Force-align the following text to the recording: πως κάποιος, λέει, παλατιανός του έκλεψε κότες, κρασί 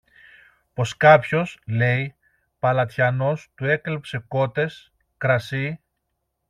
πως 0.73 0.97
κάποιος, 0.97 1.59
λέει, 1.65 2.15
παλατιανός 2.59 3.49
του 3.55 3.65
έκλεψε 3.65 4.23
κότες, 4.27 4.91
κρασί 5.17 5.79